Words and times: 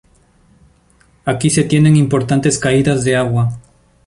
Aquí 1.25 1.51
se 1.51 1.63
tienen 1.63 1.95
importantes 1.95 2.57
caídas 2.57 3.03
de 3.03 3.15
agua. 3.15 3.59